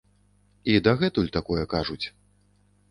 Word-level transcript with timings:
І 0.73 0.79
дагэтуль 0.89 1.31
такое 1.39 1.63
кажуць. 1.77 2.03